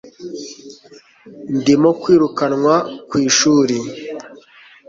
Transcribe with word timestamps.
Ndimo 1.57 1.89
kwirukanwa 2.01 2.75
ku 3.09 3.15
ishuri 3.27 3.75